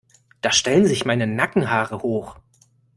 [0.41, 2.39] Da stellen sich meine Nackenhaare hoch.